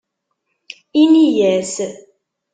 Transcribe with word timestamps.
Ini-as. 1.01 1.75